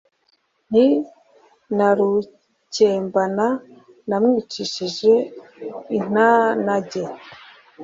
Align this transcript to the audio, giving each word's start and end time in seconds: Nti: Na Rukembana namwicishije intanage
Nti: 0.69 0.87
Na 1.77 1.87
Rukembana 1.97 3.47
namwicishije 4.09 5.13
intanage 5.97 7.03